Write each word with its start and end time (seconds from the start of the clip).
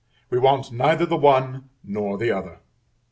We 0.31 0.39
want 0.39 0.71
neither 0.71 1.05
the 1.05 1.15
one 1.15 1.69
nor 1.83 2.17
the 2.17 2.31
other. 2.31 2.57